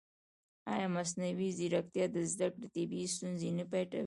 [0.73, 3.99] ایا مصنوعي ځیرکتیا د زده کړې طبیعي ستونزې نه پټوي؟